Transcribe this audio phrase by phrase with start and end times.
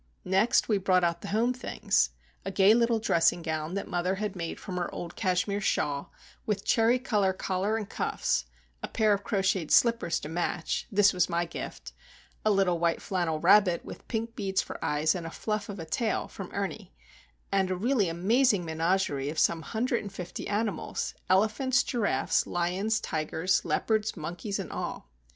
[0.25, 4.59] Next we brought out the home things;—a gay little dressing gown that mother had made
[4.59, 6.11] from her old cashmere shawl
[6.47, 8.45] with cherry colour collar and cuffs;
[8.81, 11.93] a pair of crocheted slippers to match, this was my gift;
[12.43, 15.85] a little white flannel rabbit, with pink beads for eyes and a fluff of a
[15.85, 16.95] tail, from Ernie,
[17.51, 23.63] and a really amazing menagerie, of some hundred and fifty animals, elephants, giraffes, lions, tigers,
[23.63, 25.11] leopards, monkeys, and all.